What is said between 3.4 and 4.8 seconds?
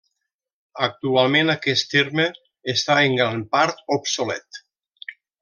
part obsolet.